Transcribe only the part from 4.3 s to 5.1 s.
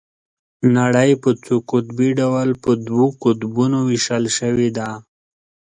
شوې ده.